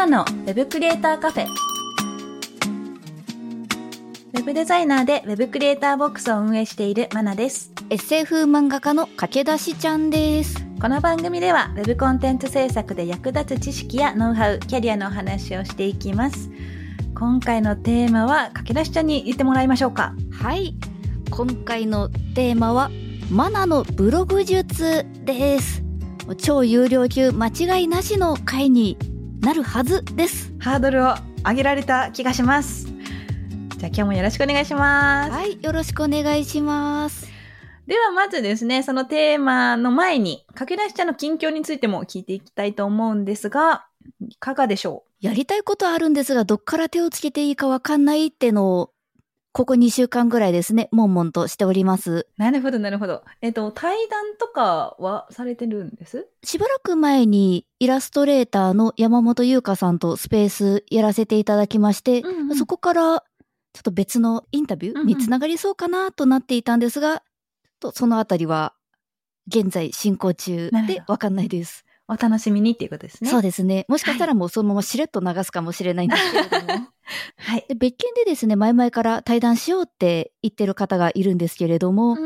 [0.00, 1.46] ナのウェブクリエイターカフェ。
[4.32, 7.70] ウェブデザイナーでウェブクリエイターボックスを運営しているマナです。
[7.90, 10.56] SF 漫画家の駆け出しちゃんです。
[10.80, 16.50] この番組ではウェブコンテンツ制作で役立つ知識やノウハウ、キャリアのお話をしていきます。
[17.14, 20.14] 今回のテーマは駆け出しちゃんに言ってもらいましょうか。
[20.32, 20.76] はい。
[21.30, 22.90] 今回のテーマは、
[23.30, 25.82] マナのブログ術です。
[26.38, 28.96] 超有料級間違いなしの回に
[29.40, 30.52] なるはずです。
[30.58, 31.14] ハードルを
[31.46, 32.86] 上げられた気がします。
[32.86, 35.30] じゃあ今日もよろしくお願いします。
[35.30, 35.58] はい。
[35.62, 37.26] よろしくお願いします。
[37.86, 43.86] ではまずですね、そのテーマの前に、駆け出しちゃんの近況についても聞いていきたいと思うんですが、
[44.20, 48.92] いかがでしょやりたいことあるんですが、どっから手をつけていいかわかんないってのを、
[49.52, 52.28] ここ2週間ぐらいですね、悶々としております。
[52.38, 53.24] うなるほど、なるほど。
[53.40, 56.28] えっと、対談とかはされてるんです？
[56.44, 63.24] しばらく前にイラストレーターの山本優香さんとスペースやらせていただきまして、うんうんそこから
[63.72, 67.22] ちょっと別のインタビュうんうんーにつながりそうかなとなっていたんですが、
[67.80, 68.74] とそのあたりは
[69.48, 71.84] 現在進行中でわかんないです。
[72.10, 73.30] お楽しみにっていうことですね。
[73.30, 73.86] そうですね。
[73.88, 76.88] もしかしたらもうそのまましれっと流すかもしれないんですけれども。
[77.38, 77.64] はい。
[77.68, 82.16] で別件でですね、前々から対談しようって言ってる方がいるんですけれども、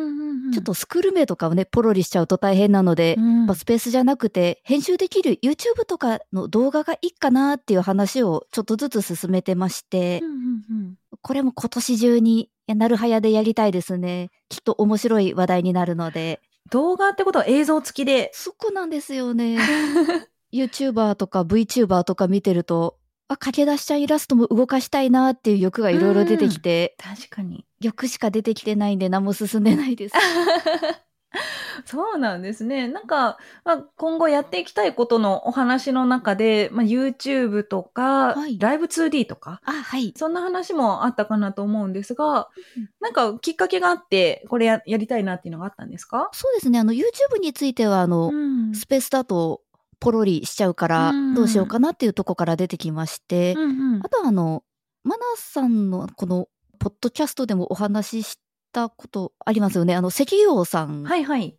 [0.52, 14.30] ちょっとスクール名とかをね、ポロリしちゃうと大変なので、うん、やっぱスペースじゃなくて、編集できる YouTube とかの動画がいいかなっていう話をちょっとずつ進めてまして、うんうんうんこれも今年中に、なるはやでやりたいですね。
[14.48, 16.40] きっと面白い話題になるので。
[16.74, 18.32] 動画ってことは映像付きで。
[18.34, 19.58] そこなんですよね。
[20.52, 27.64] YouTuber とか VTuber とか見てると、あ、駆け出しちゃんイラストも動かしたいなっていう欲がいろいろ出てきて、確かに。
[27.80, 30.16] 欲しか出てきてないんで何も進んでないです。
[31.84, 32.88] そうなんですね。
[32.88, 40.14] なんか、まあ、今後やっていきたいことのお話の中で、まあ、YouTube とか、はいライブ 2D とか、あ、はい。
[40.16, 46.30] そんな話もあったかなと思うんですがうん、なんかきっかけがあって、これややりたいなっていうのがあったんですか？
[46.32, 46.78] そうですね。
[46.78, 49.62] あの、YouTube については、あの、んスペースだと
[50.00, 54.62] ポロリしちゃうからうんどうしようかなっていうとこから出てきまして、うんうんあとはあの
[55.02, 58.38] マナさんのこのポッドキャストでもお話しし
[58.74, 61.56] たことありますよねあの石油王さんがはいはい。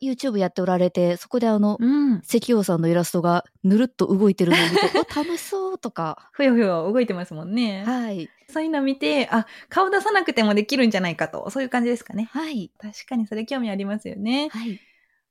[0.00, 2.22] YouTube やっておられてそこであのうん。
[2.24, 7.84] 石油王さんのイラストがぬるっと動いてるのを見て お楽しそうとかふよふよ動いてますもんね。
[7.84, 12.28] はいそういうの見て、あ、顔出さなくてもできるんじゃないかと、そういう感じですかね。
[12.30, 14.48] はい確かにそれ興味ありますよね。
[14.52, 14.78] はい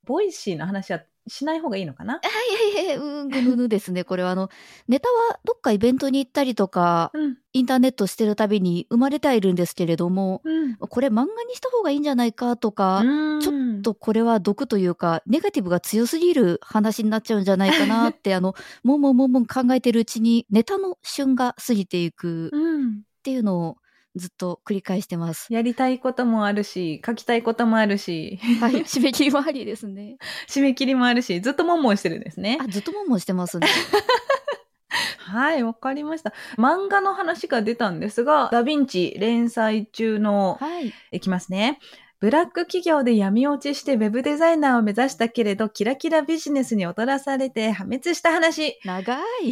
[0.06, 2.16] Voicy の話はしない方がいいのかな？
[2.16, 4.50] はいはいはいうんぐぬぬですね これはあの
[4.88, 7.38] ネタはどっかイベントに行ったりとかうん。
[7.56, 10.76] インターネットしてるたびに生まれてはいるんですけれどもうん。
[10.78, 13.04] これ漫画にした方がいいんじゃないかとか、
[13.42, 23.02] ちょっとこれは毒というか、ネガティブが強すぎる話になっちゃうんじゃないかなって、 あの、もんもんもんもん考えてるうちに、ネタの旬が過ぎていくっうん。
[23.22, 23.78] ていうのを
[24.16, 25.52] ずっと繰り返してます。
[25.52, 30.18] やりたいこともあるし、書きたいこともあるし、はい、 締め切りもありですね。
[30.48, 32.68] 締め切りもあるし、ずっともんもんしてるんですねあ、。
[32.68, 33.68] ずっともんもんしてますね。
[35.18, 36.34] はい、わかりました。
[36.58, 40.94] 漫画の話が出たんですが、ダヴィンチ連載中の、はい。
[41.12, 41.80] いきますね。
[42.24, 48.80] ブラック企業で闇落ちしてウェブデザイナーを目指したけれど、キラキラビジネスに踊らされて破滅した話。
[48.86, 49.52] 長い。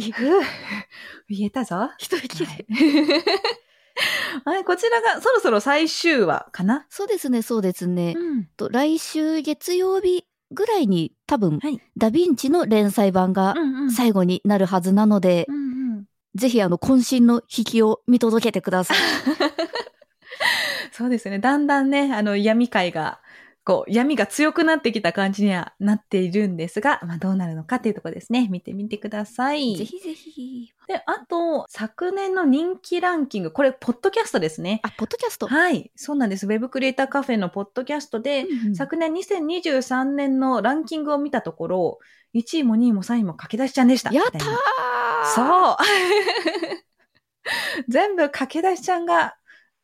[1.28, 1.90] 言えたぞ。
[1.98, 2.46] 一息で。
[2.46, 2.66] はい、
[4.64, 6.86] こちらがそろそろ最終話かな？
[6.90, 8.14] そうですね、そうですね。
[8.14, 8.46] ん。
[8.56, 13.54] と来週月曜日ぐらいに多分、はいダヴィンチの連載版が。
[13.94, 15.58] 最後になるはずなので、うんう
[16.00, 16.04] ん。
[16.34, 18.96] ぜひあの、渾身の引きを見届けてください。
[20.92, 21.38] そうですね。
[21.38, 23.20] だんだんね、あの、闇界が、
[23.64, 28.48] こう、闇が強くなってきた感じにはなっているんですが、まあ、どうなるのかっていうところですね。
[28.50, 29.76] 見てみてください。
[29.76, 30.71] ぜひぜひ。
[30.88, 34.80] で、あと、昨年の人気ランキング、これ、ポッドキャストですね。
[34.82, 35.46] あ、ポッドキャスト。
[35.46, 35.92] はい。
[35.94, 36.46] そうなんです。
[36.46, 41.98] ウェブクリエイターカフェのポッドキャストで、うんうん昨年2023年のランキングを見たところ、
[42.34, 44.12] 1位も2位も3位も駆け出しちゃんでした。
[44.12, 44.42] やったー
[45.34, 45.76] そう
[47.88, 49.36] 全部駆け出しちゃんが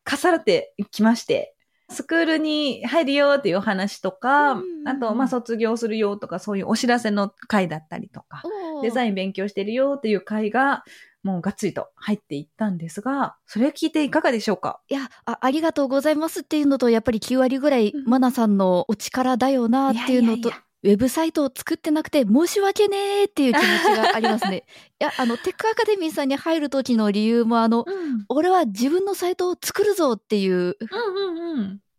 [0.05, 1.55] 重なってきまして、
[1.89, 8.43] スクールに入るよっていうお話とか、うんあと、まあ、卒業するよとか、そういうお知らせの回だったりとか、
[8.81, 9.15] デザイン。
[9.15, 10.83] 勉強してるよっていう回が、
[11.21, 14.79] もうがっつりと入っていったんですが、それを聞いていかがでしょうか？
[14.87, 18.05] いやあ、ありがとうございますっていうのと、やっぱり9割ぐらい、うん。
[18.05, 24.63] マナさんのお力だよなっていうのと、いやいやいやウェブサイトを作ってなくて申し訳ねーっていう気持ちがありますね。
[24.99, 28.25] いや、あの、テックアカデミーさんに入る時の理由も、あの、うん。
[28.29, 30.77] 俺は自分のサイトを作るぞっていう。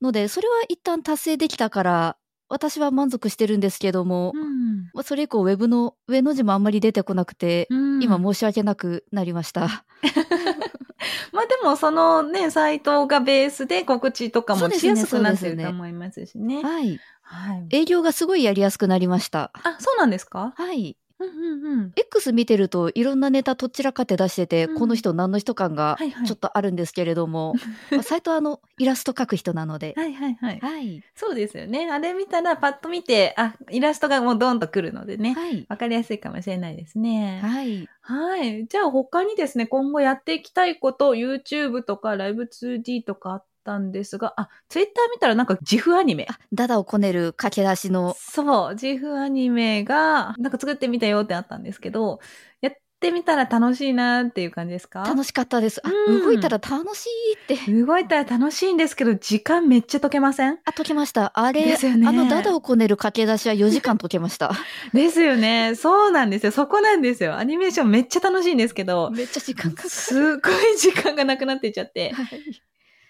[0.00, 2.16] ので、それは一旦達成できたから、
[2.48, 4.90] 私は満足してるんですけども、うん。
[4.94, 9.84] まあそれ以降ウェブの上の字もあんまり出てこなくて、うん今申し訳なくなりました。
[11.32, 16.62] まあでもそのね、サイトがベースで告知とかもしやすくなってると思いますしね。
[16.62, 16.98] はい。
[17.32, 17.66] はい。
[17.76, 19.50] 営業がすごいやりやすくなりました。
[19.54, 20.52] あ、そうなんですか？
[20.56, 20.96] はい。
[21.20, 21.92] うんうんうん。
[21.96, 27.54] X 見てるといろんなネタとっちらかって出してて、うんこの人何の人感がはいはいちょっとあるんですけれども、
[27.92, 30.60] まあサイトはあのイラスト描く人なので、はいはいはい。
[30.60, 31.02] はい。
[31.14, 31.88] そうですよね。
[31.90, 35.34] あれ見たらパッと見て、あ、イラストがもうドンとくるのでね。
[35.34, 35.66] はい。
[35.68, 37.40] わかりやすいかもしれないですね。
[37.42, 37.86] はい。
[38.00, 38.66] はい。
[38.66, 46.26] じゃあ他にですね、今後やっていきたいこと、YouTube とかライブ 2D とかあったんですが、あ、Twitter 見たらなんか自負アニメ。
[46.28, 52.20] あ、ダダをこねる駆け出しの、そう、自負アニメが、なんか作ってみたよってあったんですけど、
[52.60, 55.04] やってみたら楽しいなっていう感じですか？
[55.04, 55.80] 楽しかったです。
[55.82, 57.72] あ、うん動いたら楽しいって。
[57.72, 60.58] 動いたら楽しいんですけど、時間めっちゃ解けません？
[60.66, 61.32] あ、解けました。
[61.34, 64.52] あれ、ですよねあのダダをこねる駆け出しは4時間解けました。
[64.92, 65.74] ですよね。
[65.76, 66.52] そうなんですよ。
[66.52, 67.36] そこなんですよ。
[67.38, 69.88] アニメーションめっちゃ楽しいんですけど、めっちゃ時間かかる。
[69.88, 72.10] すごい時間がなくなっていっちゃって。
[72.12, 72.26] はい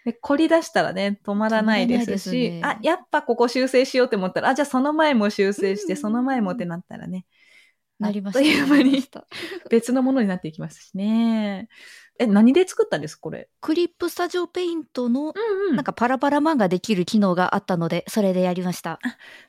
[0.05, 7.27] で、凝り出したらね、止まらないですし、すねあ、やっぱここ修正しようって思ったら、あ、じゃあその前も修正して、うんその前もってなったらね、
[7.99, 8.41] なりました。
[8.41, 9.03] という間に
[9.71, 11.69] 別のものになっていきますしね。
[12.19, 13.49] え、何で作ったんですこれ？
[13.61, 18.99] クリップスタジオペイントの、うんなんかパラパラ漫画できる機能があったので、それでやりました。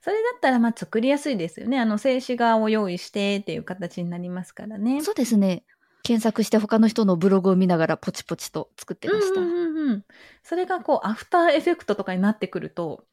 [0.01, 1.80] それだったら、まあ、作りやすいですよね。
[1.80, 5.01] あの、静止画を用意してっていう形になりますからね。
[5.01, 5.63] そうですね。
[6.03, 9.42] 検索して他の人のブログを見ながらポチポチと作ってました。
[9.42, 10.06] うんうんうんうん。
[10.44, 13.06] それがこう、アフターエフェクトとかになってくると、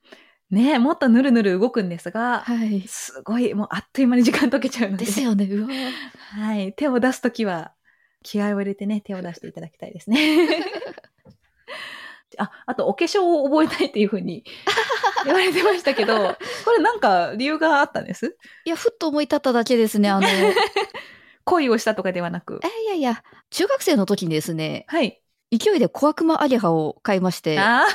[0.51, 2.81] ねもっとぬるぬる動くんですが、はい。
[2.89, 5.05] すごい、もうあっという間に時間解けちゃうので。
[5.05, 5.45] ですよね。
[5.45, 5.69] うわ
[6.41, 6.73] はい。
[6.73, 7.73] 手を出すときは、
[8.23, 10.65] 気合を入れてね、手を出していただきたいですね。
[12.39, 14.45] あ、あと、お化粧を覚えたいっていうふうに
[15.25, 18.37] 言われてましたけど、これなんか理由があったんです？
[18.65, 20.09] いや、ふっと思い立っただけですね。
[20.09, 20.55] あの、え
[21.51, 22.61] 恋をしたとかではなく。
[22.83, 25.21] いやいや、中学生の時にですね、はい。
[25.51, 27.87] 勢いで小悪魔アゲハを買いまして、いあ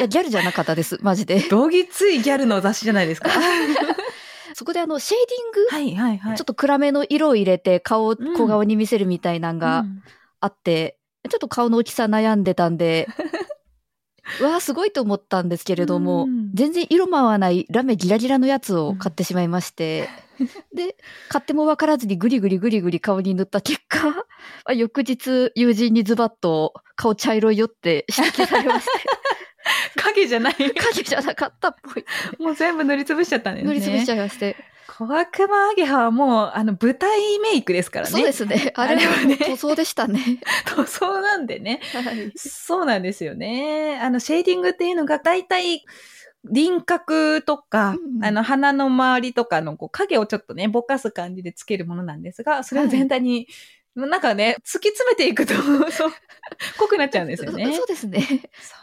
[0.00, 0.98] や、ギャルじゃなかったです。
[1.02, 1.42] マジで。
[1.44, 3.30] あ、 どぎついギャルの雑誌じゃないですか。
[4.54, 6.36] そこであの、シェーディング、はいはいはい。
[6.36, 10.02] ちょっと暗めの色を入れて顔をうん小顔に見せるみたいなんがうん
[10.40, 10.98] あって、
[11.28, 13.08] ちょっと顔の大きさ悩んでたんで、
[14.40, 20.08] うわあすごいと思ったんですけれども、うん全然色も合わないラメギラギラのやつを買ってしまいまして、
[20.74, 20.96] で、
[21.28, 23.98] 買っても分からずにグリグリグリグリ顔に塗った結果、
[24.64, 28.90] あ翌日友人にズバッと顔茶色いよって指摘されまして、
[30.02, 30.54] 影じゃない。
[30.54, 32.04] 影じゃなかったっぽい。
[32.38, 33.68] もう全部塗りつぶしちゃったんですね。
[33.68, 34.56] 塗りつぶしちゃいまして。
[34.88, 38.10] 小悪魔アゲハはもう、あの、舞台メイクですからね。
[38.10, 38.72] そうですね。
[38.74, 40.40] あれはあれはね塗装でしたね。
[40.64, 41.80] 塗装なんでね。
[41.92, 42.32] はい。
[42.36, 44.00] そうなんですよね。
[44.02, 45.84] あの、シェーディングっていうのが大体、
[46.50, 53.48] 輪郭とか、うんあの、鼻の周りとかのこう影をちょっとね、ぼかす感じでつけるものなんですが、それを全体に、
[53.94, 55.54] なんかね、突き詰めていくと、
[56.78, 57.72] 濃くなっちゃうんですよね。
[57.74, 58.20] そうですね。
[58.60, 58.76] そ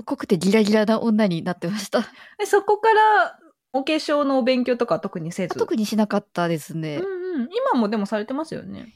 [0.00, 2.00] う濃くてギラギラな女になってました。
[2.38, 3.38] でそこから、
[3.72, 5.58] お化粧のお勉強とかは特にせず？
[5.58, 6.96] 特にしなかったですね。
[6.96, 7.48] うんうん。
[7.72, 8.94] 今もでもされてますよね。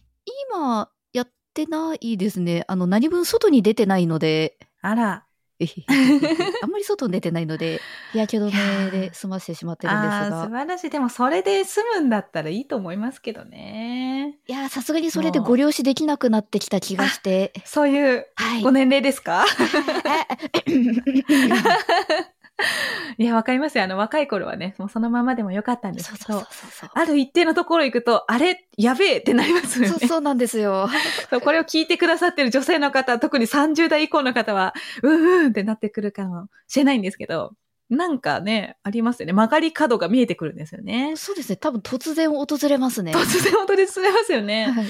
[0.50, 2.64] 今、やってないですね。
[2.66, 5.26] あの、何分外に出てないので、あら。
[6.62, 7.80] あんまり外に出てないので、
[8.12, 10.50] 日焼け止めで済ませてしまってるんですが素。
[10.50, 10.90] 晴らしい。
[10.90, 14.38] でもそれで済むんだったらいいと思いますけどね。
[14.46, 17.52] いやー、さすがにそれでご了承できなくなってきた気がして。
[17.64, 18.62] そういうはい。
[18.62, 19.44] ご年齢ですか？
[20.66, 20.84] えい
[23.18, 23.84] や、わかりますよ。
[23.84, 26.46] あの、若い頃はね、もうそのままでもよかったんですけど。
[26.94, 28.66] ある一定のところ行くと、あれ？
[28.76, 29.88] やべえってなりますよね。
[29.88, 30.88] そうそうなんですよ。
[31.42, 37.52] これを聞いてくださってる女性の方、特に30代以降の方は、うんうんってなってくるかもしれないんですけど、
[37.88, 39.32] なんかね、ありますよね。
[39.32, 41.14] 曲がり角が見えてくるんですよね。
[41.16, 41.56] そうですね。
[41.56, 43.12] 多分突然訪れますね。
[43.12, 44.66] 突然踊り進めますよね。
[44.66, 44.86] はい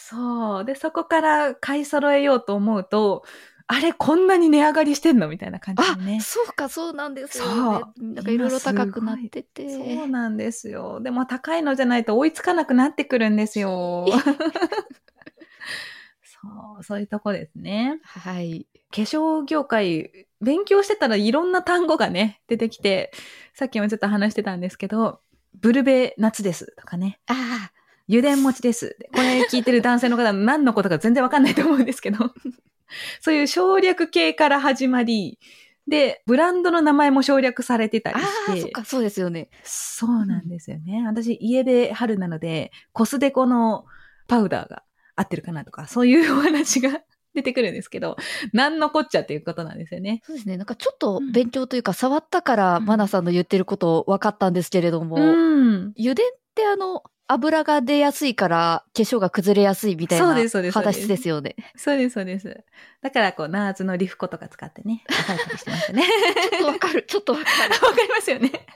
[0.00, 0.64] そう。
[0.64, 3.24] で、そこから買い揃えようと思うと、
[3.70, 6.20] あれ、こんなに値上がりしてんのみたいな感じあでね、。
[6.22, 7.50] そうか、そうなんですよ、ね。
[7.50, 9.68] そうなんかいろいろ高くなってて。
[9.68, 11.00] そうなんですよ。
[11.00, 14.06] でも高いのじゃないと追いつかなくなってくるんですよ。
[16.24, 16.38] そ
[16.80, 18.00] う、そういうとこですね。
[18.04, 18.66] はい。
[18.90, 23.12] 化粧業界、勉強してたらいろんな単語がね、出てきて、
[23.52, 25.20] さっきもちょっと話してたんですけど、
[25.54, 27.72] ブルベ夏ですとかね、ああ、
[28.08, 28.96] 油田餅です。
[29.12, 32.32] これ聞いてる男性の方何のことか全然わかんないと思うんですけど、
[33.20, 35.38] そういう省略系から始まり、
[35.88, 39.48] で、ブランドの名前も省略されてたりああ、して、そっか、そうですよね。
[39.64, 41.02] そうなんですよね。
[41.06, 43.86] 私、家で春なので、コスデコの
[44.26, 44.82] パウダーが
[45.16, 47.00] 合ってるかなとか、そういうお話が
[47.34, 48.16] 出てくるんですけど、
[48.52, 50.20] なんのこっちゃっていうことなんですよね。
[50.24, 50.56] そうですね。
[50.58, 55.94] なんかちょっと勉強というか、触ったから、うんマナさんの言ってること分かったんですけれども、うん。
[55.98, 61.56] 油田ってあの、油が出やすいから化粧が崩れやすいみたいなそうですそうですそうです話ですよね。
[61.76, 62.64] そうです、そうです。
[63.02, 66.02] だから、こう、ナーズのリフコとか使ってね、抑えたりしてましたね。
[66.50, 67.86] ちょっとわかる、 ちょっとわかる。
[67.86, 68.66] わかりますよね。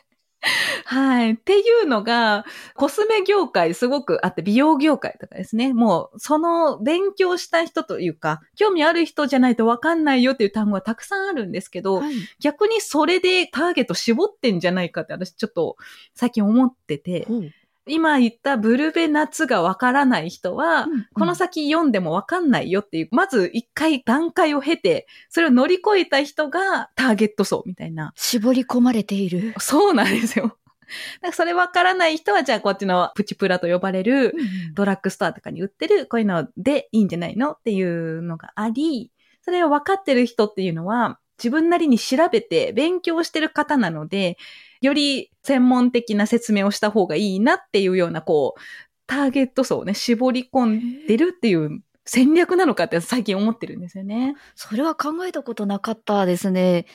[0.85, 1.33] はい。
[1.33, 2.45] っていうのが、
[2.75, 5.73] コスメ業界すごくあって、美容業界とかですね。
[5.73, 15.77] もう、その勉強した人というか、興味ある人じゃないとわかんないよっていう単語がたくさんあるんですけど、はい逆にそれでターゲット絞ってんじゃないかって私ちょっと
[16.15, 17.51] 最近思ってて、ほう
[17.87, 28.13] 今言ったブルベ夏がわからない人は、うんうんこの先読んでもわかんないよっていう、まず一回段階を経て、それを乗り越えた人がターゲット層みたいな。
[28.17, 29.55] 絞り込まれている。
[29.59, 30.57] そうなんですよ。
[31.33, 34.35] それわからない人は、じゃあこっちのプチプラと呼ばれる
[34.75, 39.11] ドラッグストアとかに売ってるこういうのでいいんじゃないのっていうのがあり、
[39.43, 44.39] それを分かってる人っていうのは自分なりに調べて勉強してる方なので、
[44.81, 48.61] より専門的な説明をした方がいいなっていうような、こう、
[49.07, 54.35] ターゲット層をね、絞り込んでるっていう戦略なのかって最近思ってるんですよね。
[54.55, 56.87] それは考えたことなかったですね。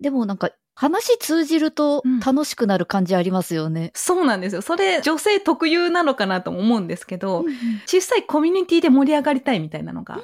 [0.00, 3.90] でもなんか話通じるとうん楽しくなる感じありますよね。
[3.94, 4.62] そうなんですよ。
[4.62, 7.44] それ女性特有なのかなとも思うんですけど、
[7.86, 10.20] 小さいコミュニティで盛り上がりたいみたいなのが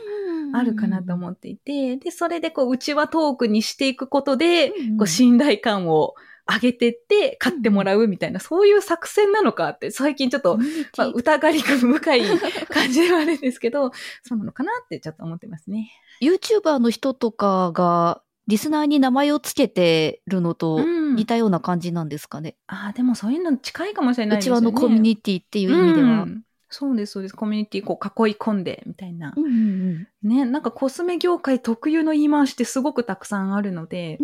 [0.52, 6.14] あるかなと思っていて、で、それでこう、うちわトークにしていくことで、うんうんこう、信頼感を
[6.52, 10.59] 上げてって、買ってもらうみたいな、そういう作戦なのかって、最近ちょっと、
[10.97, 12.23] まあ、疑り深い
[12.69, 13.92] 感じではあるんですけど、
[14.23, 15.90] そうなのかなってちょっと思ってますね。
[16.21, 22.57] YouTuber の人とかがリスナーに名前をつけてるのとうん似たような感じなんですかね。
[22.66, 24.61] ああ、でもそういうの近いかもしれないうですよね。
[24.61, 26.23] ちわのコミュニティっていう意味では。
[26.23, 27.34] うんそうです、そうです。
[27.34, 29.34] コミュニティこう囲い込んで、みたいな。
[29.36, 34.18] うんうんうんね、なんかコスメ業界特有の言い回しってすごくたくさんあるので、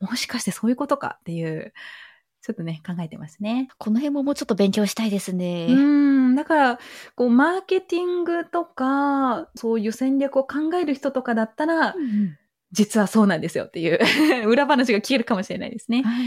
[0.00, 1.74] もしかしてそういうことかっていう、
[2.42, 3.68] ちょっとね、考えてますね。
[3.76, 5.66] この辺ももうちょっと勉強したいですね。
[5.68, 5.76] う
[6.30, 6.78] ん、だから、
[7.14, 12.36] こう、マーケティングとか、そういう戦略を考える人とかだったら、うんうん
[12.72, 13.98] 実はそうなんですよっていう
[14.48, 16.02] 裏話が聞けるかもしれないですね。
[16.02, 16.26] はい。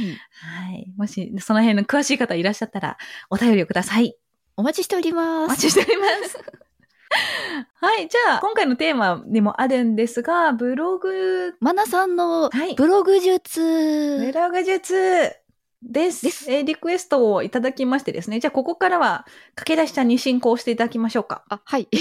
[0.67, 0.93] はい。
[0.97, 2.97] もし、その辺の詳しい方いらっしゃったら、
[3.29, 4.17] お便りをください。
[4.55, 5.67] お待ちしておりまお待す。
[5.67, 6.37] ちしております。
[7.75, 8.07] はい。
[8.07, 13.61] じゃあ、今回のテーマにもあるんですが、ブログ、マナさんのはいブログ術。
[14.19, 15.31] ブログ術
[15.81, 16.23] です。
[16.23, 18.39] ですえーリクエストをいただきましてですね。
[18.39, 21.43] じゃあ、ここからは、駆け出しちゃんに進行していただきましょうか。
[21.49, 21.87] あ、はい。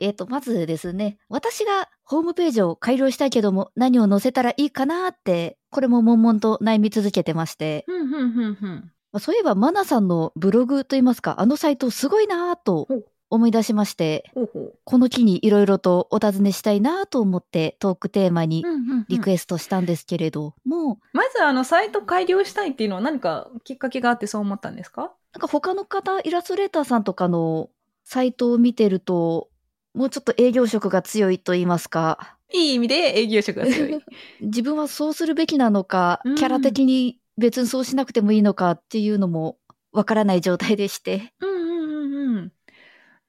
[0.00, 8.92] えっと、まずですね、私がホームページを改良したいけども、何を載せたらいいかなって、これも悶々と悩み続けてまして、ふんふんふんふん。
[9.12, 12.88] まあそういえば、マナさんのブログといいますか、あのサイトすごいなぁと
[13.30, 14.74] 思い出しまして、ほうほう。
[14.84, 18.64] この機にいろいろとお尋ねしたいなぁと思ってトークテーマに
[19.08, 25.12] リクエエストしたんですけれども、まず、あの、サイト改良したいっていうのは何かきっかけがあってそう思ったんですか？
[25.32, 27.70] なんか他の方、イラストレーターさんとかの
[28.04, 29.48] サイトを見てると、
[29.94, 34.04] もうちょっと営業職が強いと言いますか、いい意味で営業職が強い。
[34.40, 36.34] 自分はそうするべきなのか、うん。
[36.36, 39.58] キャラ的に別にそうしなくてもいいのかっていうのも
[39.92, 41.32] わからない状態でして。
[41.40, 42.52] うんうんうんうん。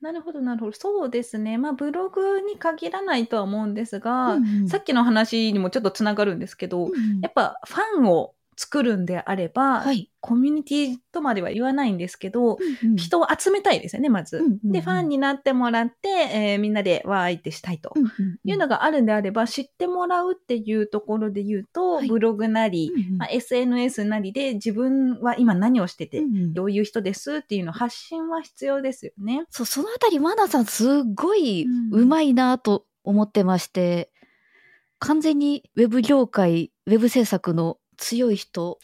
[0.02, 0.72] なるほど、なるほど。
[0.74, 1.58] そうですね。
[1.58, 4.38] まあ、ブログに限らないとは思うんですが、
[4.68, 10.12] さっきの話にもちょっとつながるんですけど、うんやっぱファンを作るんであれば、はい。
[10.20, 14.38] コミュニティとまでは言わないんですけど、うん人を集めたいですよね、まず。
[14.38, 17.94] うんうんうんで、ファンになってもらって、えーみんなでわーいってしたいと。
[17.96, 18.10] うんうん
[18.44, 29.46] いうのがあるんであれば、知ってもらうっていうところで言うと、はいブログなり、うんうんまあ、SNS なりで自分は今何をしてて、うんうんどういう人ですっていうのを発信は必要ですよね。
[29.52, 34.10] そう、そのあたり、マナさんすっごいうん上手いなと思ってまして、
[35.00, 38.80] 完全にウェブ業界、ウェブ制作の強い人、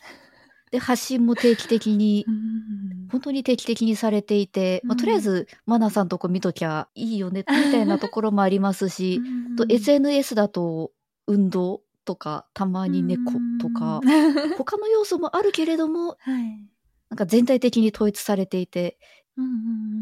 [0.74, 2.25] で、発信も定期的に、
[3.12, 9.22] 本当に定期的にされていて、まあ、うんとりあえず、マナさんとこ見ときゃいいよね、 みたいなところもありますし、
[9.55, 10.91] とうん SNS だと、
[11.27, 14.58] 運動とか、たまに猫とか、うん。
[14.58, 16.67] 他の要素もあるけれども、はい。
[17.10, 18.98] なんか全体的に統一されていて、
[19.38, 19.51] うんうん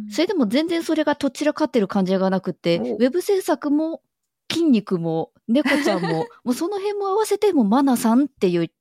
[0.06, 0.10] うん。
[0.10, 2.96] それでも全然それがどちらかってる感じがなくって、お。
[2.96, 4.01] ウェブ制作も
[4.50, 8.72] 筋肉も猫ちゃんも、 もうその辺も合わせてもマナさんっていう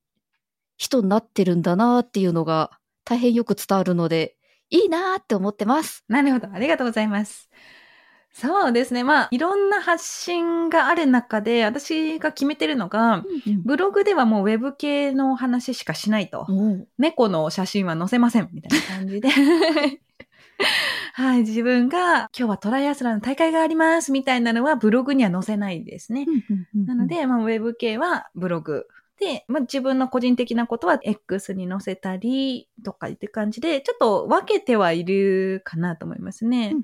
[0.80, 2.70] 人になってるんだなっていうのが
[3.04, 4.34] 大変よく伝わるので、
[4.70, 6.04] いいなーって思ってます。
[6.08, 6.48] なるほど。
[6.50, 7.50] ありがとうございます。
[8.32, 9.04] そうですね。
[9.04, 13.22] まあ、いろんな発信がある中で、私が決めてるのが、
[13.62, 16.46] ブログではもうウェブ系の話しかしないと。
[16.48, 19.28] うん猫の写真は載せません、みたいな感じで。
[21.12, 26.26] はい、自分が今日はトライアスランの大会があります、みたいなのはブログには載せないですね。
[26.74, 28.86] なの、で、まあ、ウェブ系はブログ
[29.20, 36.74] で、まあ、自分の個人的なことは X に載せたりとかって感じで、ちょっと分けてはいるかなと思いますね。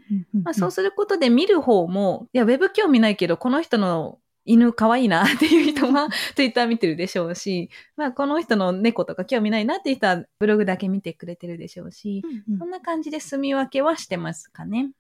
[0.45, 12.23] まあ、そうすることで見る方も、いや、ウェブ興味ないけど、この人の犬可愛いなっていう人は Twitter 見てるでしょうし、まあこの人の猫とか興味ないなっていう人はブログだけ見てくれてるでしょうし、
[12.59, 14.91] そんな感じで住み分けはしてますかね。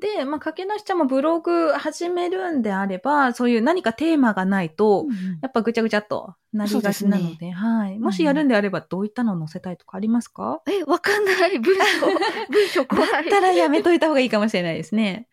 [0.00, 5.06] で、まあ、かけなしちゃんもブログ始めるんであれば、そういう何かテーマがないと、
[5.42, 7.98] やっぱぐちゃぐちゃっとなりがちなので、ね、はい。
[7.98, 11.58] もしやるんであれば、どういったのを載せたいとかありますか、え、わかんない。
[11.58, 11.82] 文章、
[12.50, 13.10] 文章怖い。
[13.10, 15.28] だったらやめといた方がいいかもしれないですね。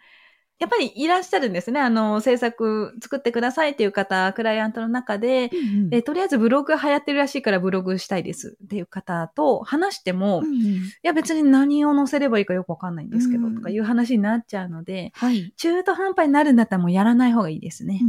[0.60, 1.80] やっぱりいらっしゃるんですね。
[1.80, 5.94] あの、制作作ってくださいっていう方、クライアントの中で、うんうん。
[5.94, 8.58] えとりあえずブログ流行ってるらしいからブログしたいです。
[8.64, 10.82] っていう方と話しても、いうんうん。
[11.04, 15.54] や別に何を載せればいいかよくわかんないんですけど、うんとかいう話になっちゃうので、はい。
[15.58, 18.02] 中途半端になるんだったらもうやらない方がいいですね。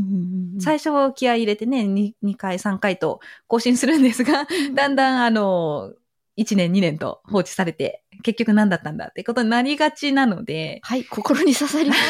[0.59, 5.93] 最初気合い入れてね2、2回、3回と更新するんですが、だんだんあの、
[6.39, 12.01] 1年、2年と放置されて、結局何だったんだってことになりがちなので、はい、心に刺さります。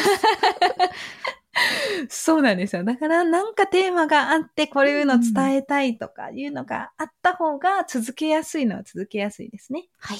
[2.09, 2.83] そうなんですよ。
[2.83, 9.87] だからなんかテーマがあって、こういうの伝えたいとかいうのがあった方が続けやすいのは続けやすいですね。
[9.97, 10.19] はい。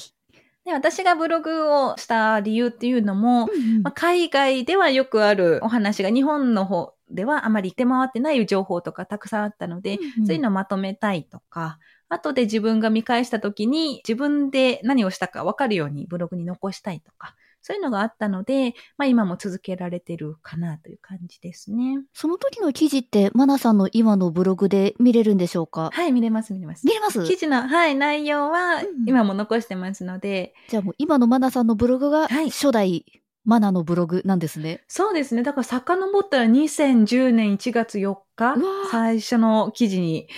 [0.64, 3.46] で、私がブログをした理由っていうのも、
[3.82, 11.78] まあ、海外ではよくあるお話が日本の方ではあまり出回ってない情報とかたくさんあったので、そういうのをまとめたいとか、
[12.10, 21.98] 後で自分が見返した時に自分で何をしたか分かるようにブログに残したいとか、そういうのがあったので、まあ今も続けられてるかなという感じですね。
[22.14, 25.90] その時の記事って、マナさんの今のブログで見れるんでしょうか？
[25.92, 26.86] はい、見れます、見れます。
[26.86, 27.22] 見れます？
[27.24, 32.50] 記事の、はい、内容はうん今も残してますので、じゃあもう今のマナさんのブログがはい。
[32.50, 33.04] 初代
[33.50, 34.84] マナのブログなんですね。
[34.86, 35.42] そうですね。
[35.42, 38.54] だから遡ったら2010年1月4日
[38.92, 40.28] 最初の記事に、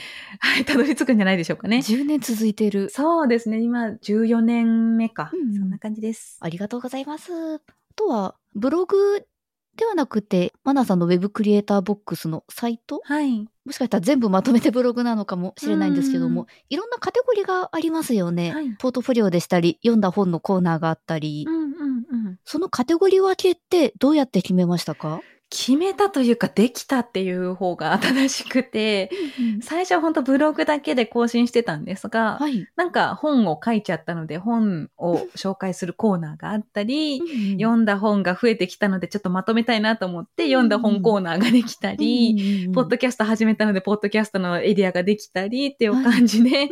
[0.40, 1.80] はい、たどり着くんじゃないでしょうかね。
[1.80, 2.88] 10年続いている。
[2.88, 3.60] そうですね。
[3.60, 5.30] 今14年目か。
[5.34, 6.38] うんそんな感じです。
[6.40, 7.56] ありがとうございます。
[7.56, 7.60] あ
[7.94, 9.26] とは、ブログ
[9.76, 13.00] ではなくて、マナさんのウェブクリエイターボックスのサイト？
[13.04, 13.40] はい。
[13.64, 18.52] もしかしたら全部まとめてブログなのかもしれないんですけども、いろんなカテゴリーがありますよね。
[18.52, 21.70] はいポートフォリオでしたり、読んだ本のコーナーがあったり、うんうん
[22.26, 22.38] うん。
[22.44, 25.20] そのカテゴリー分けってどうやって決めましたか、
[25.52, 29.10] 決めたというか、できたっていう方が正しくて、
[29.60, 32.66] 最初は本当ブログだけで更新してたんですが、はい。
[32.74, 37.20] なんか本を書いちゃったので、本を紹介するコーナーがあったり、
[37.60, 46.70] 読んだ本が増えてきたので、ちょっとまとめたいなと思って、読んだ本コーナーができたり、ポッドキャスト始めたので、ポッドキャストのエリアができたりっていう感じで、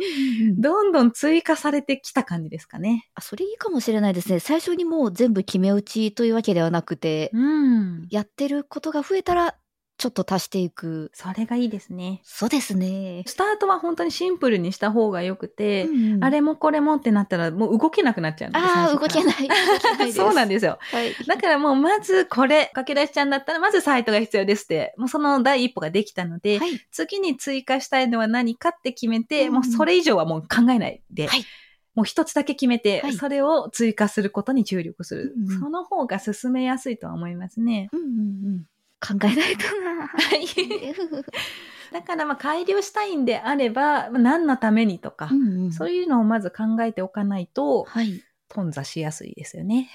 [0.57, 3.07] どんどん追加されてきた感じですかね。
[3.13, 4.39] あそれいいかもしれないですね。
[4.39, 8.07] 最初にもう全部決め打ちというわけではなくて、うん。
[8.09, 9.55] やってることが増えたら、
[9.97, 11.11] ちょっと足していく。
[11.13, 12.21] それがいいですね。
[12.23, 13.23] そうですね。
[13.27, 18.65] スタートは本当にシンプルにした方がよくて、うんあれもこれもってなったらもう動けなくなっちゃうので。
[18.65, 19.23] ああ、動けい。
[19.23, 19.35] ない。
[19.35, 20.13] 動けない。
[20.13, 20.79] そうなんですよ。
[20.79, 21.13] はい。
[21.27, 26.79] だからもうまずこれ、かけ出しちゃんだったらまずサイトが必要ですって、もうその第一歩ができたので、はい。
[26.91, 31.45] 次に追加したいのは何かって決めて、うんもうそれ以上はもう考えないで、はい
[31.93, 35.33] もう一つだけ決めて、はいそれを追加することに注力する。
[35.37, 37.89] うんうんその方が進めやすいとは思いますね。
[37.91, 38.11] うんうんう
[38.59, 38.65] ん。
[39.01, 40.07] 考えないとな。
[40.07, 40.45] はい。
[41.91, 48.23] だからまあ改良したいんであれば、まあ何のためにとか、うんうんそういうのをまず考えておかないと、はい。
[48.53, 49.89] 頓挫しやすいですよね。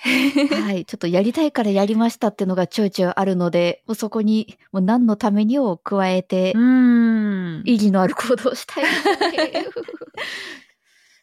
[0.64, 0.87] はい。
[0.87, 7.62] ちょっとやりたいからやりましたっていうのがちょいちょいあるので、もうそこにもう何のためにを加えてう、ーん。
[7.66, 8.85] 意義のある行動をしたい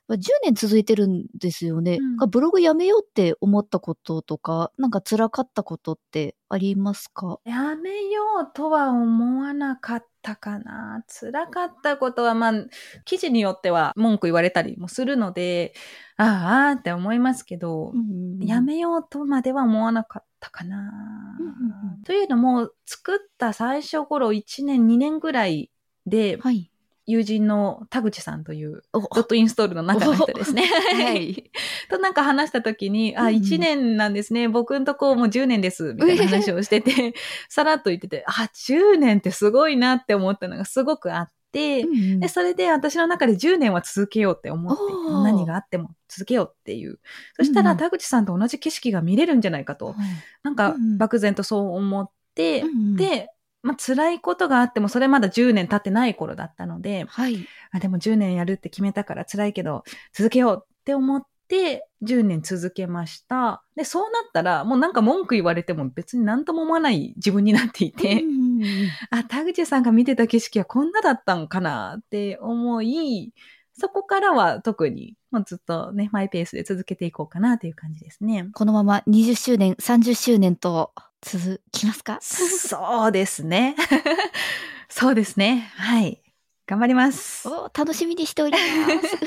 [0.10, 1.98] 10年続いてるんですよね。
[2.20, 7.40] うんブログやめようって思ったこととか、なんか辛かったことってありますか？
[7.46, 11.04] やめようとは思わなかったかな。
[11.08, 12.54] 辛かったことは、まあ、
[13.06, 15.74] 記事によっては文句言われたりもするので、
[16.18, 17.94] ああって思いますけど、
[18.40, 20.78] やめようとまでは思わなかったかな。
[21.40, 21.54] うんうん
[21.96, 25.72] うんというのも、作った最初頃1年、2年ぐらい
[26.06, 26.70] で、はい。
[27.06, 30.64] 友人の田口さんというおドットインストールの中の人ですね。
[30.66, 31.52] はい。
[31.90, 34.48] となんか話した時に、あ、うんうん1年なんですね。
[34.48, 35.94] 僕んとこもう10年です。
[35.94, 37.14] みたいな話をしてて、
[37.50, 41.86] さらっと言ってて、あ、10年ってすごいなって思ったのがすごくあって、
[42.20, 44.82] で、それで私の中で10年は続けようって思って
[45.24, 47.00] 何があっても続けようっていう。
[47.36, 49.96] そしたらうん田口さんと同じ景色が見れるんじゃないかと、
[50.42, 53.30] なんかうんうん漠然とそう思って、うんで、
[53.64, 57.48] まあ、辛いことがあっても、それまだ10年経ってない頃だったので、はい。
[57.72, 63.64] あ、でも10年やるって決めたから辛いけど、続けようって思って、10年続けました。
[63.76, 73.34] で、そうなったら、もうなんか文句言われても別に何とも思わない自分になっていて、うんうんあ、田口さんが見てた景色はこんなだったんかなって思い、
[73.74, 78.50] そこからは特に、もうずっとね、マイペースで続けていこうかなという感じですね。
[78.54, 80.92] このまま20周年、30周年と
[81.26, 82.20] 続きますか？
[82.22, 83.76] そうですね。
[84.90, 85.72] そうですね。
[85.76, 86.22] はい。
[86.68, 87.48] 頑張ります。
[87.48, 89.18] お楽しみにしております。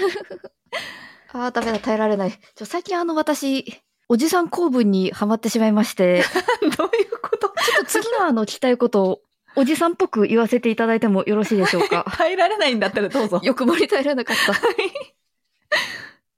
[1.32, 2.32] あー、ダメだ、耐えられない。
[2.54, 6.22] ちょ最近あの私、おじさん公文にハマってしまいまして、
[6.76, 7.48] どういうこと？
[7.48, 9.22] ちょっと次のあの聞きたいことを
[9.56, 12.04] おじさんっぽく言わせていただいてもよろしいでしょうか？
[12.16, 13.40] 耐えられないんだったらどうぞ。
[13.42, 14.54] 欲張り耐えられなかった。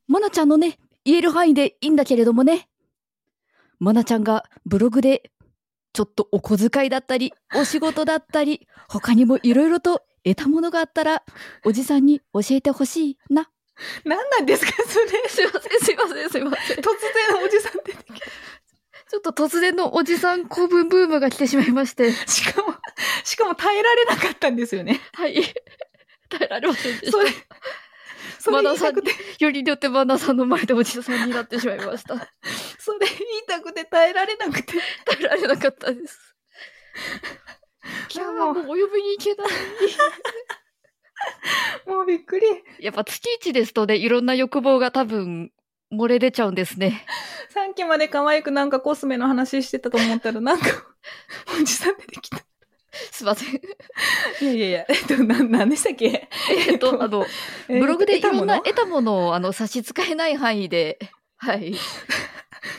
[0.06, 2.68] まなちゃんのね、言える範囲でいいんだけれどもね。
[3.78, 5.30] まなちゃんがブログで、
[5.98, 11.24] ちょっとお小遣いだったり、お仕事だったり、 他にもいろいろと得たものがあったら、
[11.64, 13.50] おじさんに教えてほしいな。
[14.04, 14.70] 何なんですか？
[14.86, 15.28] それ。
[15.28, 16.76] すいません、すいません、すいません。
[16.76, 16.82] 突
[17.34, 18.20] 然おじさん出てき
[19.10, 22.12] ちょっと突然のおじさん公文ブームが来てしまいまして。
[22.12, 22.30] た。
[22.30, 22.76] しかも、
[23.24, 25.00] しかも耐えられなかったんですよね。
[25.14, 25.34] はい。
[26.28, 27.24] 耐えられませんでしたそ。
[27.24, 27.30] れ、
[28.38, 32.14] それ言いたくて、よりによってマナさんの前でおじさんになってしまいました。
[32.88, 34.72] それ言いたくて耐えられなくて。
[35.04, 36.34] 耐えられなかったです。
[38.16, 39.48] いやーもうお呼びに行けない。
[41.86, 42.46] もうびっくり。
[42.80, 45.52] やっぱ月一ですとね、いろんな欲望が多分
[45.92, 47.04] 漏れ出ちゃうんですね。
[47.50, 50.66] さっきまで可愛くなんかコスメの話してたと思ったら、なんか、
[51.60, 52.38] おじさん出てきた。
[53.12, 53.54] すいません。
[53.54, 53.60] い
[54.40, 56.28] やいやいや、えっと、な、なんでしたっけ？
[56.68, 57.26] えっと、あの、
[57.68, 60.98] ブログでいろんな得たものをあの差し支えない範囲で、
[61.38, 61.72] はい。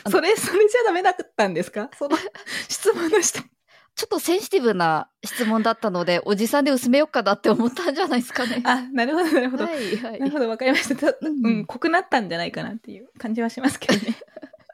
[0.04, 1.90] とそれ、それじゃダメだったんですか？
[1.98, 2.16] その
[2.68, 3.40] 質問の人。
[3.96, 8.62] ちょっとセンシティブな質問だったので、おじさんで薄めようかなって思ったんじゃないですかね。
[8.64, 9.64] あ、なるほど、なるほど。
[9.64, 10.30] はい、はいなる。
[10.32, 10.96] ほど、わかりました。
[10.96, 14.16] ちょっとうんうん、濃くなったんじゃないかなっていう感じはしますけどね。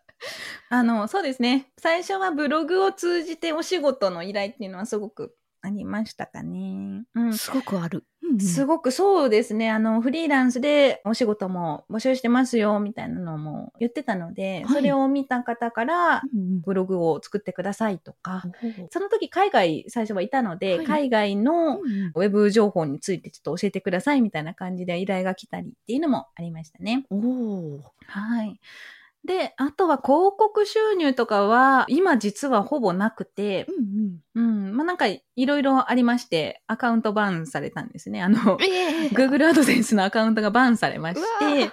[0.68, 1.72] あの、そうですね。
[1.78, 5.34] 最初はブログを通じてお仕事の依頼っていうのはすごく
[5.66, 7.04] ありましたかね。
[7.14, 7.34] うん。
[7.34, 8.04] すごくある。
[8.40, 9.70] すごくそうですね。
[9.70, 27.06] あの、フリーランスでお仕事も募集してますよ、みたいなのも言ってたので、はいそれを見た方から、うんブログを作ってくださいとか、うんその時海外最初はいたので、はい海外のうんウェブ情報についてちょっと教えてくださいみたいな感じで依頼が来たりっていうのもありましたね。
[28.06, 28.60] はい。
[29.26, 33.66] で、あとは広告収入とかは今実はほぼなくて
[34.34, 38.22] う、んうん、まあなんかいろいろありまして、アカウントバンされたんですね。
[38.22, 38.38] あの
[39.12, 41.70] Google アドセンスのアカウントがバンされましてー、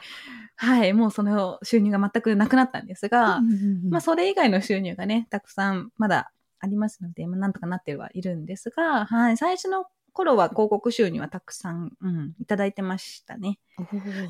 [0.56, 3.56] はい、もうその収入が全くなくなったんですが、うんうんう
[3.88, 3.90] ん。
[3.90, 13.60] まあそれ以外の収入がね、たくさんまだありますので、まあなんとかなってはいるんですが、はい、最初の頃は広告収入はたくさん、うん、いただいてましたね。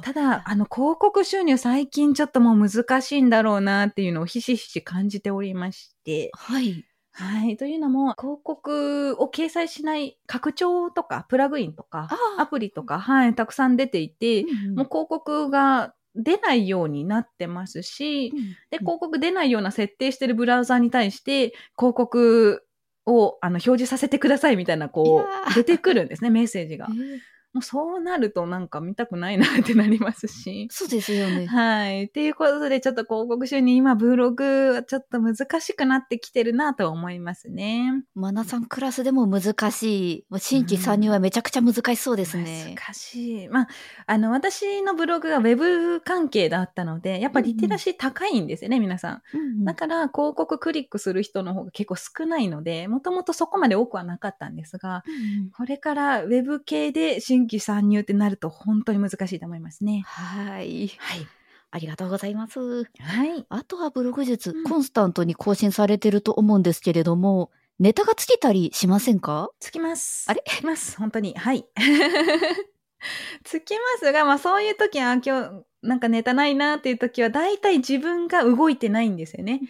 [0.02, 6.86] ただ、あの広告収入最近ちょっともう難しいんだろうなっていうのをひしひし感じておりまして、はい。
[7.16, 7.58] はい。
[7.58, 18.32] というのも、広告を掲載しない拡張とか、プラグインとか、アプリとか、はい、たくさん出ていて、もう広告が出ないようになってますし、
[18.72, 22.66] で、広告出ないような設定してるブラウザーに対して、広告
[23.06, 26.94] をあの表示させてくださいみたいな、こう、ー出てくるんですね、メッセージがえ。
[26.94, 30.68] ーもうそうなるとなんか見たくないなってなりますし。
[30.72, 31.46] そうですよね。
[31.46, 32.06] はい。
[32.06, 38.04] っていうことで、ちょっと広告収入、今、ブログはちょっと難しくなってきてるなと思いますね。
[38.16, 40.26] マナさんクラスでも難しい。
[40.30, 42.76] もう新規参入はめちゃくちゃ難しそうですね。
[42.76, 43.48] 難しい。
[43.50, 43.68] まあ、
[44.08, 49.22] あの、私のブログがウェブ関係だったので、やっぱリテラシー高いんですよね、皆さん。
[49.34, 60.04] うんだから、広告クリックする人の方が結構少ないので、もともとそこまで多くはなかったんですが、うんこれからウェブ系で新規参入ってなると本当に難しいと思いますね。
[60.06, 60.90] はい。
[60.98, 61.28] はい。
[61.72, 62.60] ありがとうございます。
[62.84, 62.86] は
[63.26, 63.46] い。
[63.50, 69.50] あとはブログ術、うんコンスタントに更新されてると思うんですけれども、ネタが尽きたりしませんか？
[69.60, 70.26] つきます。
[70.30, 70.44] あれ？
[70.46, 70.98] つきます。
[70.98, 71.36] 本当に。
[71.36, 71.66] はい。
[73.44, 79.62] つきますが、まあそういう時は、今日、なんかネタないなっていう時は、大体自分が動いてないんですよね。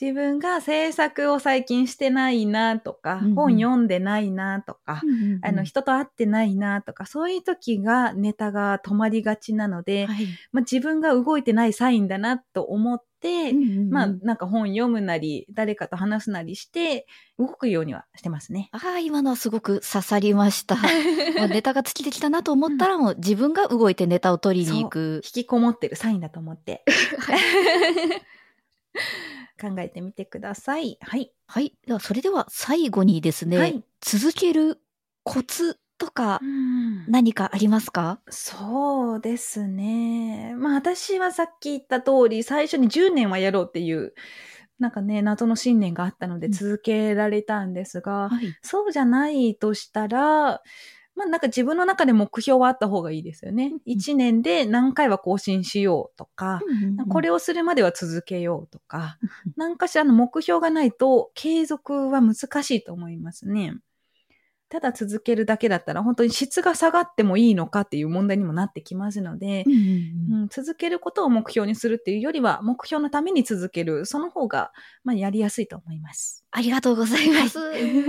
[0.00, 5.02] 自分が制作を最近してないなとか、うんうん本読んでないなとか、
[5.42, 17.06] あの、人と会ってないなとか、そういう時がネタが止まりがちなので、はいまあ、自分が動いてないサインだなと思って、まあ、なんか本読むなり、誰かと話すなりして、
[17.38, 18.70] 動くようにはしてますね。
[18.72, 20.76] ああ、今のはすごく刺さりました。
[21.48, 25.20] ネタが尽きてきたなと思ったら、もう自分が動いてネタを取りに行く。
[25.24, 26.84] 引きこもってるサインだと思って。
[29.60, 30.98] 考えてみてください。
[31.00, 31.32] はい。
[31.46, 31.74] はい。
[31.86, 34.80] では、それでは最後にですね、はい続ける
[35.24, 38.20] コツとかうん何かありますか？
[38.30, 40.54] そうですね。
[40.56, 44.14] まあ私はさっき言った通り、最初に10年はやろうっていう、
[44.78, 48.56] なんかね、謎の信念があったのでうん続けられたんですが、はい。
[48.62, 50.62] そうじゃないとしたら、
[51.18, 53.80] まあなんか自分の中で目標はあった方がいいですよねうん。
[53.84, 56.60] 一年で何回は更新しようとか、
[57.10, 63.74] これを、をするまでは続けようとか、うん何かしらの目標がないと継続は難しいと思いますね。
[64.68, 74.72] ただ続けるだけだったら本当に質が下がってもいいのかっていう問題にもなってきますのでうん、続けることを目標にするっていうよりは目標のために続ける、その方が、
[75.04, 76.44] まあ、やりやすいと思います。
[76.50, 77.58] ありがとうございます。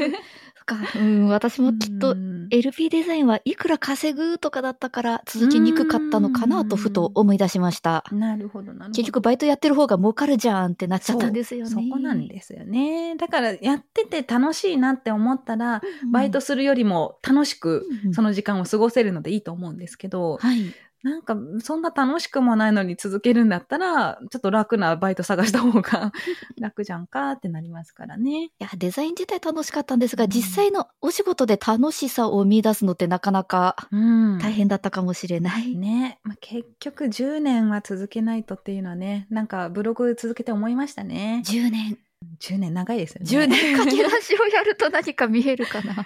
[0.70, 8.04] か、うん、私もきっとうん LP デザインはいくら稼ぐとかだったから続きにくかったのかなとふと思い出しました。
[8.12, 8.92] なるほど、なるほど。
[8.92, 11.72] 結局バイトやってる方が儲かるじゃんってなっちゃったんですよね。
[11.72, 13.16] そこなんですよね。
[13.18, 20.74] だからやってて楽しいなって思ったら、うんバイトするよりも楽しくうんその時間を過ごせるのでいいと思うんですけど、はい。
[21.02, 26.12] なんかそんな楽しくもないのに続けるんだったら、ちょっと楽なバイト探した方が
[26.60, 28.46] 楽じゃんかってなりますからね。
[28.46, 35.76] いや、デザイン自体楽しかったんですが、うん実際のお仕事で楽しさを見出すのってなかなかうん大変だったかもしれない。
[35.76, 41.42] ね、まあ、結局10年は続けないとっていうのはね、なんかブログ続けて思いましたね。
[41.46, 41.98] 10年。
[42.40, 43.46] 10年長いですよね。
[43.46, 46.06] 10年 駆け出しをやると何か見えるかな。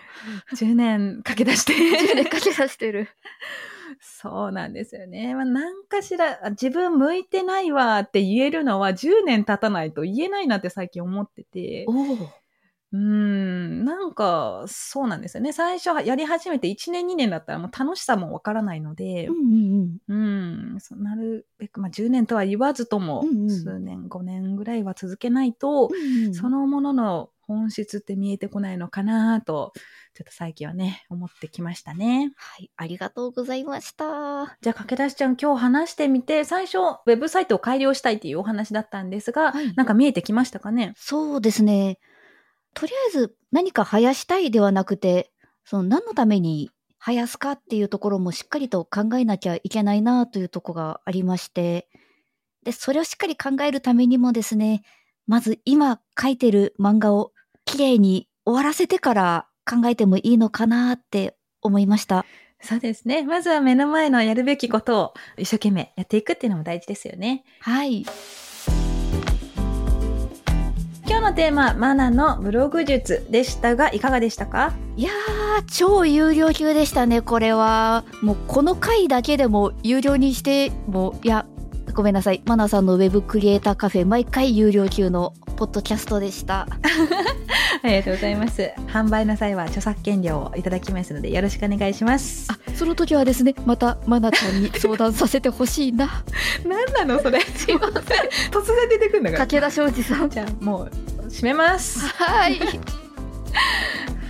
[0.53, 1.73] 10年駆け出して。
[1.73, 3.09] 10年駆け出してる。
[3.99, 5.35] そうなんですよね。
[5.35, 11.85] まあ、なんかしら、あ自分向いてないわって言えるのは10年経たないと言えないなって最近思ってて。
[12.93, 15.51] うーん、なんか、そうなんですよね。
[15.51, 26.33] 最初やり始めて1年2年だったらもう楽しさもわからないのでうん、うんなるべく、まあ10年とは言わずともうんうん、数年、5年ぐらいは続けないと、うんうん。
[26.35, 29.73] そのものの本質って見えてこないのかなと、
[30.13, 32.31] ちょっと最近はね、思ってきましたね。
[32.35, 34.57] はい、ありがとうございました。
[34.61, 40.93] じゃあ、駆け出しちゃん今日話してみて、最初、ウェブサイトを改良したいっていうお話だったんですが、はいなんか見えてきましたかね？
[40.95, 41.99] そうですね。
[42.73, 45.31] とりあえず何か生やしたいではなくて、
[45.65, 51.89] その何のために生やすかっていうところもしっかりと考えなきゃいけないなというところがありまして、
[52.63, 54.83] で、それをしっかり考えるためにもですね、
[55.27, 57.32] まず今書いてる漫画を
[57.65, 62.25] きれいに終わらせてから考えてもいいのかなって思いました。
[62.61, 63.23] そうですね。
[63.23, 67.43] まずは目の前のやるべきことを一生懸命やっていくっていうのも大事ですよね。
[67.59, 68.05] はい。
[71.05, 74.73] 今日のテーマ、マナのブログ術でしたが、いかがでしたか？
[74.95, 78.05] いやー、超有料級でしたね、これは。
[78.21, 81.45] もう、この回だけでも有料にして、もう、いや、
[81.93, 82.41] ごめんなさい。
[82.45, 86.67] マナさんのウェブクリエイターカフェ、毎回有料級のポッドキャストでした。
[87.83, 88.71] ありがとうございます。
[88.87, 92.47] 販売の際は著作権料をいただきますので、よろしくお願いします。
[92.51, 96.23] あ、その時はですね、また、マナちゃんに相談させてほしいな。
[96.65, 97.39] 何なのそれ？
[97.55, 98.01] すいません。
[98.51, 99.45] 突然出てくるんだから。
[99.45, 100.29] 駆け出しおじさん。
[100.29, 100.91] じゃあ、もう、
[101.29, 101.99] 閉めます。
[102.07, 102.59] はい。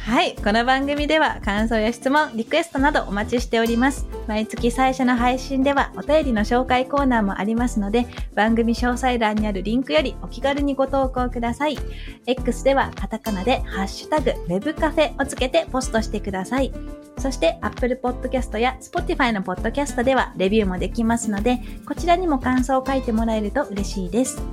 [0.03, 0.35] はい。
[0.35, 4.05] この番組では感想や質問、リクエストなどお待ちしております。
[4.27, 11.77] 毎月最初の配信ではお便りの紹介コーナーもありますので、番組詳細欄にあるリンクよりお気軽にご投稿ください。
[12.25, 16.73] X ではカタカナでハッシュタグ Web カフェをつけてポストしてください。
[17.17, 24.43] そして Apple Podcast や Spotify の Podcast ではレビューもできますので、こちらにも感想を書いてもらえると嬉しいです。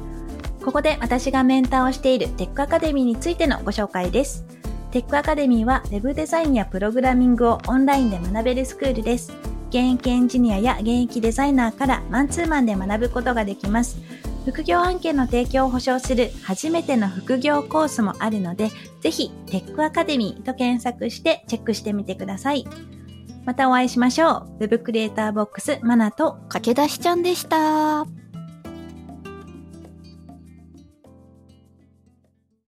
[0.64, 4.59] ここで私がメンターをしているテックアカデミーについてのご紹介です。
[4.90, 9.32] テックアカデミーは Web デザインやプログラミングをオンラインで学べるスクールです。
[9.68, 13.98] 現役エンジニアや現役デザイナーからマンツーマンで学ぶことができます。
[14.44, 22.66] 副業案件の提供を保証する初めての副業コースもあるので、ぜひテックアカデミーと検索してチェックしてみてください。
[23.44, 24.56] またお会いしましょう。
[24.58, 28.19] Web クリエイターボックスマナと駆け出しちゃんでした。